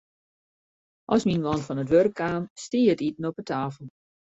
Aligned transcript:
As 1.15 1.23
myn 1.27 1.43
man 1.45 1.61
fan 1.65 1.81
it 1.83 1.91
wurk 1.93 2.13
kaam, 2.19 2.43
stie 2.63 2.91
it 2.93 3.01
iten 3.07 3.27
op 3.29 3.37
'e 3.39 3.43
tafel. 3.49 3.87